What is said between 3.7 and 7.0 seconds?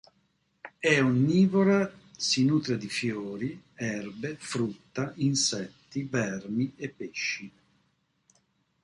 erbe, frutta, insetti, vermi e